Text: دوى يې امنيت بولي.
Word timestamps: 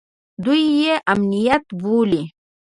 دوى 0.43 0.61
يې 0.81 0.93
امنيت 1.11 1.65
بولي. 1.81 2.21